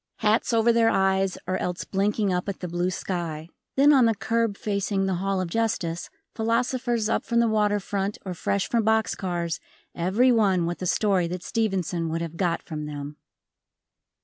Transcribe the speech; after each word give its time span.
Hats 0.15 0.51
over 0.51 0.73
their 0.73 0.89
eyes 0.89 1.37
or 1.45 1.57
else 1.57 1.83
blinking 1.85 2.33
up 2.33 2.49
at 2.49 2.59
the 2.59 2.67
blue 2.67 2.89
sky. 2.89 3.49
Then 3.75 3.93
on 3.93 4.05
the 4.05 4.15
curb 4.15 4.57
facing 4.57 5.05
the 5.05 5.13
Hall 5.21 5.39
of 5.39 5.47
Justice, 5.47 6.09
philosophers 6.33 7.07
up 7.07 7.23
from 7.23 7.39
the 7.39 7.47
water 7.47 7.79
front 7.79 8.17
or 8.25 8.33
fresh 8.33 8.67
from 8.67 8.81
box 8.83 9.13
cars, 9.13 9.59
everyone 9.93 10.65
with 10.65 10.81
a 10.81 10.87
story 10.87 11.27
that 11.27 11.43
Stevenson 11.43 12.09
would 12.09 12.21
have 12.23 12.35
got 12.35 12.63
from 12.63 12.87
them. 12.87 13.17